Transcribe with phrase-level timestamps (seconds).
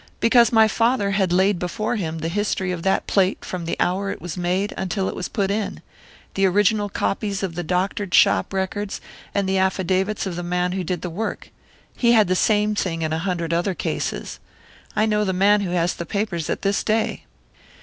[0.19, 4.09] "Because my father had laid before him the history of that plate from the hour
[4.09, 5.79] it was made until it was put in:
[6.33, 8.99] the original copies of the doctored shop records,
[9.35, 11.51] and the affidavits of the man who did the work.
[11.95, 14.39] He had the same thing in a hundred other cases.
[14.95, 17.25] I know the man who has the papers at this day."